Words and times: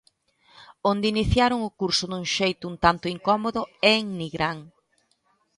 Onde 0.91 1.05
iniciaron 1.13 1.59
o 1.69 1.75
curso 1.79 2.03
dun 2.07 2.23
xeito 2.35 2.63
un 2.71 2.75
tanto 2.85 3.05
incómodo 3.15 3.61
é 3.91 3.93
en 4.01 4.07
Nigrán. 4.19 4.59